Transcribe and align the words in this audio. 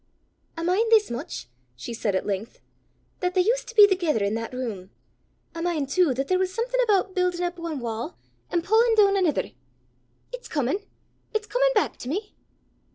"I 0.57 0.63
min' 0.63 0.89
this 0.89 1.11
much," 1.11 1.47
she 1.75 1.93
said 1.93 2.15
at 2.15 2.25
length," 2.25 2.59
that 3.19 3.35
they 3.35 3.41
used 3.41 3.67
to 3.67 3.75
be 3.75 3.85
thegither 3.85 4.25
i' 4.25 4.31
that 4.33 4.51
room. 4.51 4.89
I 5.53 5.61
min' 5.61 5.85
too 5.85 6.11
that 6.15 6.27
there 6.27 6.39
was 6.39 6.51
something 6.51 6.79
aboot 6.89 7.13
buildin' 7.13 7.43
up 7.43 7.59
ae 7.59 7.75
wa', 7.75 8.13
an' 8.49 8.63
pullin' 8.63 8.95
doon 8.95 9.15
anither. 9.15 9.51
It's 10.33 10.47
comin' 10.47 10.79
it's 11.35 11.45
comin' 11.45 11.71
back 11.75 11.97
to 11.97 12.09
me!" 12.09 12.35